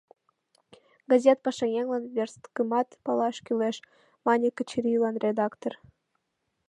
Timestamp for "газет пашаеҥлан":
1.11-2.03